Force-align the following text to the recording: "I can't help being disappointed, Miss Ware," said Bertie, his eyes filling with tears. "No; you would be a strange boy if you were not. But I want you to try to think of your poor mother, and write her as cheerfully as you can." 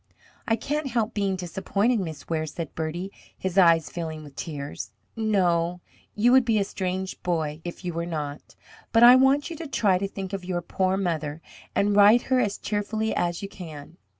"I 0.47 0.55
can't 0.55 0.87
help 0.87 1.13
being 1.13 1.35
disappointed, 1.35 1.99
Miss 1.99 2.27
Ware," 2.27 2.47
said 2.47 2.73
Bertie, 2.73 3.11
his 3.37 3.55
eyes 3.55 3.91
filling 3.91 4.23
with 4.23 4.35
tears. 4.35 4.89
"No; 5.15 5.79
you 6.15 6.31
would 6.31 6.43
be 6.43 6.57
a 6.57 6.63
strange 6.63 7.21
boy 7.21 7.61
if 7.63 7.85
you 7.85 7.93
were 7.93 8.07
not. 8.07 8.55
But 8.91 9.03
I 9.03 9.15
want 9.15 9.51
you 9.51 9.55
to 9.57 9.67
try 9.67 9.99
to 9.99 10.07
think 10.07 10.33
of 10.33 10.43
your 10.43 10.63
poor 10.63 10.97
mother, 10.97 11.39
and 11.75 11.95
write 11.95 12.23
her 12.33 12.39
as 12.39 12.57
cheerfully 12.57 13.13
as 13.15 13.43
you 13.43 13.47
can." 13.47 13.97